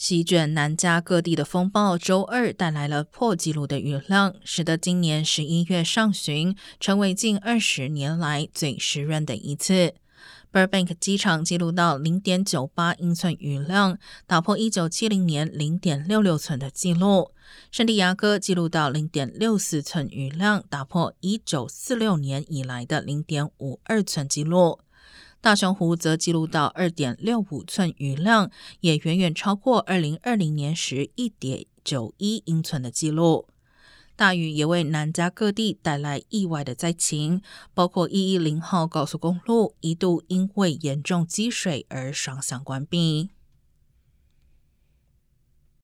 [0.00, 9.92] 席卷南加各地的风暴，周二带来了破纪录的雨量，使得今年十一月上旬成为近二十年来最湿润的一次。
[10.50, 17.32] Burbank 机场记录到零点九八英寸雨量，打破一九七零年零点六六寸的记录。
[17.70, 24.78] 圣地亚哥记录到零点六四寸雨量，打破一九四六年以来的零点五二寸记录。
[25.42, 28.50] 大熊湖则记录到二点六五寸雨量，
[28.80, 33.46] 也远远超过二零二零年时一点九一英寸的记录。
[34.16, 37.40] 大雨也为南加各地带来意外的灾情，
[37.72, 43.30] 包括一一零号高速公路一度因为严重积水而双向关闭。